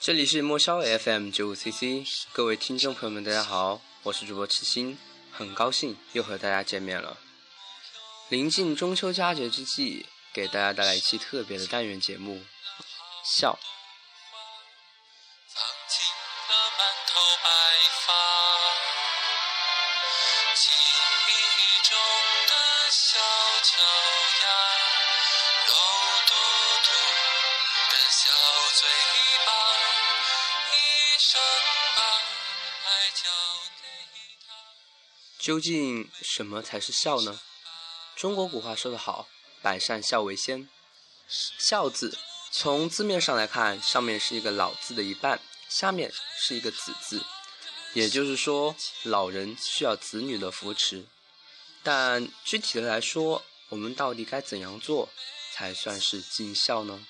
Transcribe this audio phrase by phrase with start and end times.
[0.00, 4.96] 这里是莫烧 FM 九五 CC，各位听众朋友们，大家好，我是主播赤心，
[5.30, 7.18] 很高兴又和大家见面了。
[8.30, 12.40] 临近中秋佳节之际，给大家带来一期特别的单元节目——
[13.22, 13.58] 笑。
[35.38, 37.40] 究竟什么才是孝呢？
[38.14, 39.26] 中国古话说得好
[39.62, 40.68] ，“百善孝为先”。
[41.26, 42.18] 孝字
[42.52, 47.24] 从字面上来看，上面是一个老字的一半，下面是一个子字，
[47.94, 51.06] 也就是说，老人需要子女的扶持。
[51.82, 55.08] 但具体的来说，我们到底该怎样做
[55.54, 57.06] 才算是尽孝呢？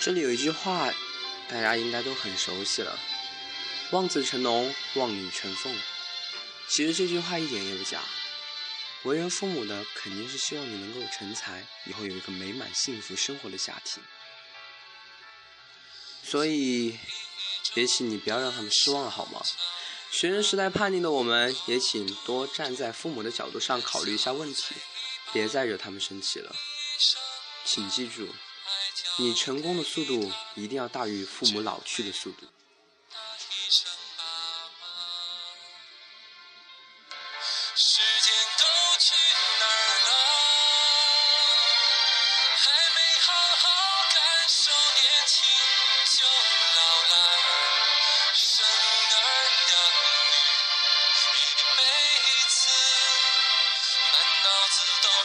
[0.00, 0.88] 这里有一句话，
[1.48, 2.98] 大家应该都很熟悉了
[3.92, 5.78] ：“望子成龙，望女成凤。”
[6.70, 8.00] 其实这句话一点也不假。
[9.02, 14.02] 为人父母的肯定是希望你能够成才，以后有一个美满幸福生活的家庭。
[16.28, 16.98] 所以，
[17.74, 19.40] 也请你不要让他们失望了，好吗？
[20.10, 24.74] 学生时代叛逆的我们，也请多站在父母的角度上考虑一下问题，
[25.32, 26.54] 别再惹他们生气了。
[27.64, 28.34] 请记住。
[29.18, 32.46] 你成功的速度一定要大于父母老去的速度。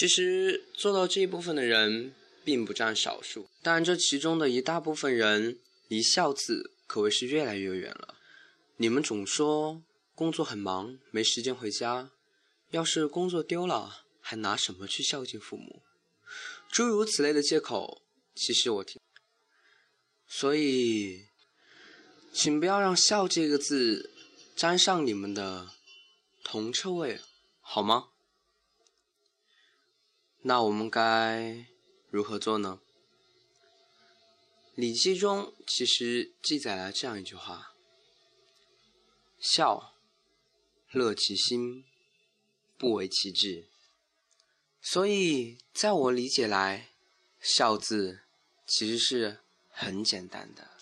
[0.00, 8.14] 其实做到这一部分的人并不占少数，但这其中的一大部分人离孝字可谓是越来越远了。
[8.78, 9.82] 你们总说
[10.14, 12.12] 工作很忙，没时间回家，
[12.70, 15.82] 要是工作丢了，还拿什么去孝敬父母？
[16.70, 18.00] 诸如此类的借口，
[18.34, 18.98] 其实我听。
[20.26, 21.26] 所以，
[22.32, 24.10] 请不要让“孝”这个字
[24.56, 25.68] 沾上你们的
[26.42, 27.20] 铜臭味，
[27.60, 28.06] 好吗？
[30.42, 31.66] 那我们该
[32.08, 32.80] 如何做呢？
[34.80, 37.74] 《礼记》中其实记载了这样一句话
[39.38, 39.94] ：“孝，
[40.92, 41.84] 乐其心，
[42.78, 43.68] 不为其志。”
[44.80, 46.88] 所以，在我理解来
[47.38, 48.20] ，“孝”字
[48.66, 50.79] 其实是很简单的。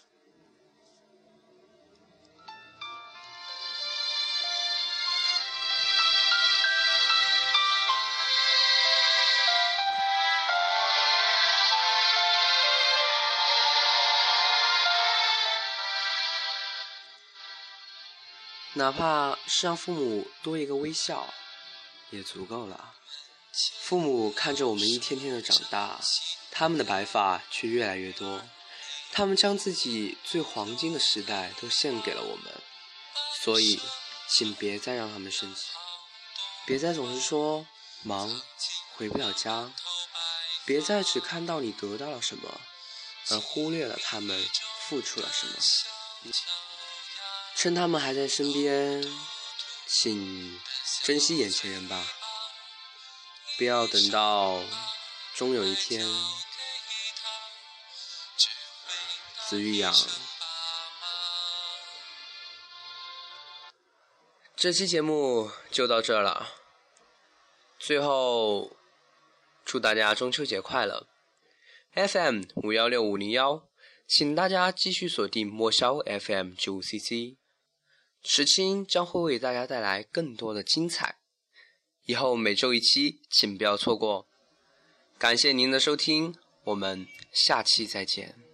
[18.74, 21.32] 哪怕是让父母多一个微笑，
[22.10, 22.94] 也足够了。
[23.80, 25.98] 父母看着我们一天天的长大，
[26.50, 28.42] 他们的白发却越来越多。
[29.10, 32.62] 他们将自己最黄金的时代都献给了我们，
[33.42, 33.80] 所以，
[34.28, 35.62] 请别再让他们生气，
[36.66, 37.66] 别再总是说
[38.02, 38.42] 忙
[38.94, 39.72] 回不了家，
[40.66, 42.60] 别再只看到你得到了什么，
[43.30, 44.46] 而忽略了他们
[44.80, 45.54] 付出了什么。
[47.60, 49.02] 趁他们还在身边，
[49.88, 50.60] 请
[51.02, 52.06] 珍惜眼前人吧，
[53.56, 54.62] 不要等到
[55.34, 56.06] 终有一天
[59.48, 59.92] 子欲养。
[64.54, 66.54] 这期节目就到这了，
[67.76, 68.76] 最后
[69.64, 71.08] 祝大家中秋节快乐
[71.94, 73.66] ！FM 五幺六五零幺，
[74.06, 77.36] 请大家继续锁定莫萧 FM 九五 CC，
[78.22, 81.18] 石青将会为大家带来更多的精彩。
[82.04, 84.26] 以后每周一期，请不要错过。
[85.18, 86.34] 感谢您的收听，
[86.64, 88.47] 我们下期再见。